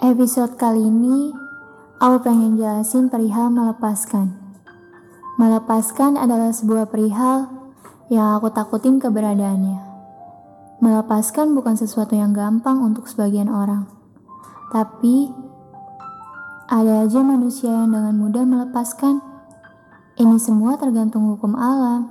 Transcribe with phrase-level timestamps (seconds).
[0.00, 1.28] Episode kali ini,
[2.00, 4.32] aku pengen jelasin perihal melepaskan.
[5.36, 7.52] Melepaskan adalah sebuah perihal
[8.08, 9.76] yang aku takutin keberadaannya.
[10.80, 13.92] Melepaskan bukan sesuatu yang gampang untuk sebagian orang.
[14.72, 15.36] Tapi,
[16.72, 19.20] ada aja manusia yang dengan mudah melepaskan.
[20.16, 22.08] Ini semua tergantung hukum alam.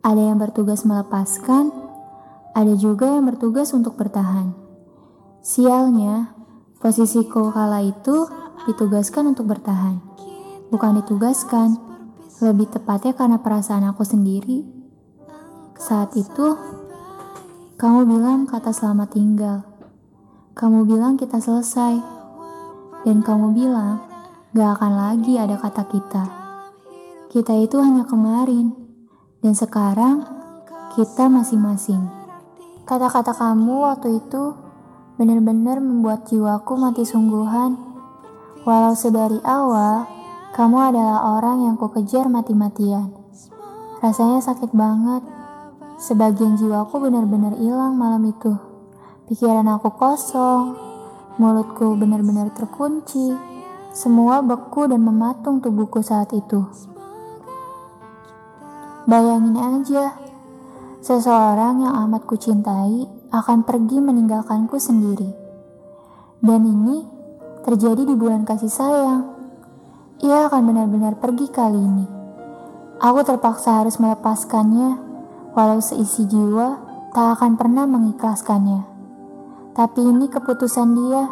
[0.00, 1.68] Ada yang bertugas melepaskan,
[2.56, 4.56] ada juga yang bertugas untuk bertahan.
[5.44, 6.39] Sialnya,
[6.80, 8.26] posisiku kala itu
[8.64, 10.00] ditugaskan untuk bertahan.
[10.72, 11.76] Bukan ditugaskan,
[12.40, 14.64] lebih tepatnya karena perasaan aku sendiri.
[15.76, 16.56] Saat itu,
[17.76, 19.58] kamu bilang kata selamat tinggal.
[20.56, 22.00] Kamu bilang kita selesai.
[23.04, 24.04] Dan kamu bilang
[24.52, 26.24] gak akan lagi ada kata kita.
[27.32, 28.76] Kita itu hanya kemarin.
[29.40, 30.28] Dan sekarang
[30.92, 32.04] kita masing-masing.
[32.84, 34.69] Kata-kata kamu waktu itu
[35.20, 37.76] benar-benar membuat jiwaku mati sungguhan.
[38.64, 40.08] Walau sedari awal,
[40.56, 43.12] kamu adalah orang yang kukejar mati-matian.
[44.00, 45.20] Rasanya sakit banget.
[46.00, 48.56] Sebagian jiwaku benar-benar hilang malam itu.
[49.28, 50.72] Pikiran aku kosong,
[51.36, 53.36] mulutku benar-benar terkunci.
[53.92, 56.64] Semua beku dan mematung tubuhku saat itu.
[59.04, 60.16] Bayangin aja,
[61.00, 65.30] Seseorang yang amat kucintai akan pergi meninggalkanku sendiri.
[66.42, 67.06] Dan ini
[67.62, 69.22] terjadi di bulan kasih sayang.
[70.20, 72.06] Ia akan benar-benar pergi kali ini.
[73.00, 74.98] Aku terpaksa harus melepaskannya,
[75.56, 76.76] walau seisi jiwa
[77.14, 78.84] tak akan pernah mengikhlaskannya.
[79.72, 81.24] Tapi ini keputusan dia.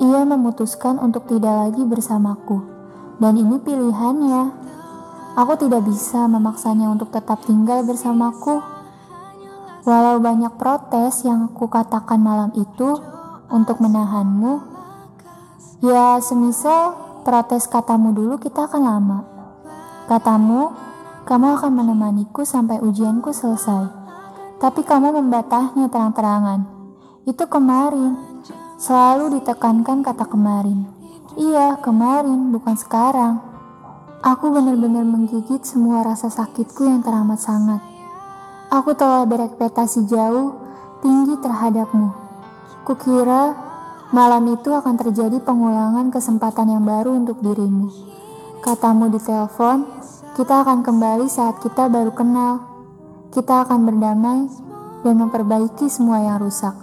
[0.00, 2.64] Ia memutuskan untuk tidak lagi bersamaku.
[3.20, 4.42] Dan ini pilihannya.
[5.36, 8.79] Aku tidak bisa memaksanya untuk tetap tinggal bersamaku.
[9.90, 12.94] Walau banyak protes yang aku katakan malam itu
[13.50, 14.62] untuk menahanmu,
[15.82, 16.94] ya semisal
[17.26, 19.18] protes katamu dulu kita akan lama.
[20.06, 20.70] Katamu,
[21.26, 23.90] kamu akan menemaniku sampai ujianku selesai.
[24.62, 26.70] Tapi kamu membatahnya terang-terangan.
[27.26, 28.14] Itu kemarin.
[28.78, 30.86] Selalu ditekankan kata kemarin.
[31.34, 33.42] Iya, kemarin, bukan sekarang.
[34.22, 37.89] Aku benar-benar menggigit semua rasa sakitku yang teramat sangat.
[38.70, 40.54] Aku telah berekspektasi jauh,
[41.02, 42.14] tinggi terhadapmu.
[42.86, 43.58] Kukira
[44.14, 47.90] malam itu akan terjadi pengulangan kesempatan yang baru untuk dirimu.
[48.62, 49.90] Katamu di telepon,
[50.38, 52.62] kita akan kembali saat kita baru kenal.
[53.34, 54.46] Kita akan berdamai
[55.02, 56.78] dan memperbaiki semua yang rusak.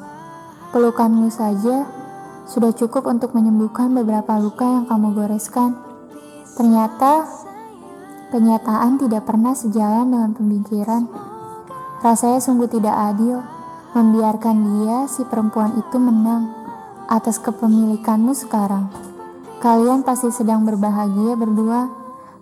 [0.76, 1.88] Pelukanmu saja
[2.52, 5.72] sudah cukup untuk menyembuhkan beberapa luka yang kamu goreskan.
[6.60, 7.32] Ternyata
[8.36, 11.27] kenyataan tidak pernah sejalan dengan pemikiran.
[12.02, 13.42] Rasanya sungguh tidak adil
[13.98, 16.54] membiarkan dia si perempuan itu menang
[17.10, 18.92] atas kepemilikanmu sekarang.
[19.58, 21.90] Kalian pasti sedang berbahagia berdua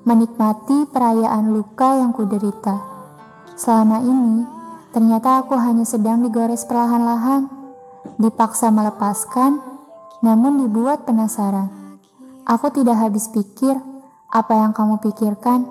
[0.04, 2.78] menikmati perayaan luka yang kuderita.
[3.56, 4.44] Selama ini,
[4.92, 7.48] ternyata aku hanya sedang digores perlahan-lahan,
[8.20, 9.64] dipaksa melepaskan,
[10.20, 11.72] namun dibuat penasaran.
[12.46, 13.80] Aku tidak habis pikir
[14.30, 15.66] apa yang kamu pikirkan.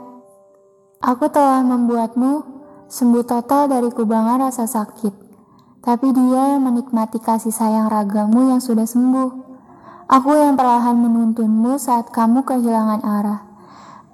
[1.04, 2.63] Aku telah membuatmu
[2.94, 5.14] sembuh total dari kubangan rasa sakit,
[5.82, 9.30] tapi dia yang menikmati kasih sayang ragamu yang sudah sembuh.
[10.06, 13.50] Aku yang perlahan menuntunmu saat kamu kehilangan arah.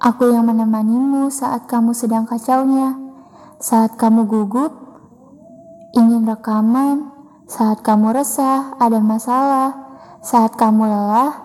[0.00, 2.96] Aku yang menemanimu saat kamu sedang kacaunya,
[3.60, 4.72] saat kamu gugup,
[5.92, 7.12] ingin rekaman,
[7.44, 9.76] saat kamu resah, ada masalah,
[10.24, 11.36] saat kamu lelah,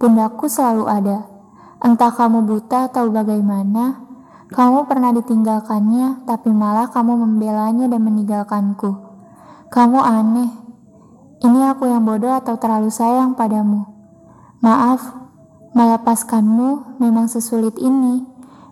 [0.00, 1.28] pundakku selalu ada.
[1.84, 4.07] Entah kamu buta atau bagaimana,
[4.48, 8.90] kamu pernah ditinggalkannya, tapi malah kamu membelanya dan meninggalkanku.
[9.68, 10.50] Kamu aneh.
[11.38, 13.86] Ini aku yang bodoh atau terlalu sayang padamu.
[14.64, 15.14] Maaf,
[15.76, 18.24] melepaskanmu memang sesulit ini.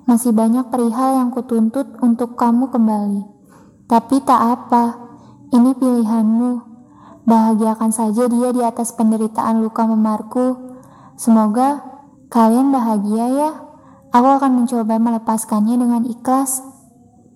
[0.09, 3.23] Masih banyak perihal yang kutuntut untuk kamu kembali.
[3.87, 4.85] Tapi tak apa,
[5.55, 6.75] ini pilihanmu.
[7.27, 10.75] Bahagiakan saja dia di atas penderitaan luka memarku.
[11.19, 11.97] Semoga
[12.27, 13.51] Kalian bahagia ya?
[14.15, 16.76] Aku akan mencoba melepaskannya dengan ikhlas.